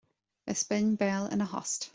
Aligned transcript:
Is 0.53 0.63
binn 0.69 0.97
béal 1.01 1.27
ina 1.35 1.47
thost 1.53 1.81